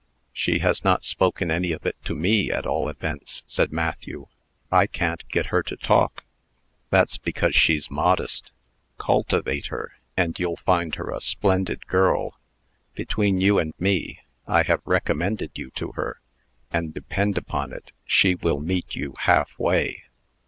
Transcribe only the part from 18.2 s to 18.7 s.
will